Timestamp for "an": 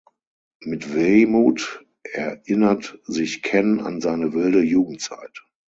3.81-4.01